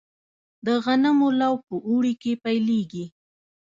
د 0.65 0.67
غنمو 0.83 1.27
لو 1.41 1.53
په 1.67 1.75
اوړي 1.87 2.13
کې 2.21 2.31
پیلیږي. 2.43 3.05